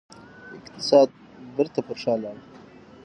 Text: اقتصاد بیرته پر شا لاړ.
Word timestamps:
اقتصاد 0.59 1.09
بیرته 1.55 1.79
پر 1.87 1.95
شا 2.03 2.13
لاړ. 2.21 2.37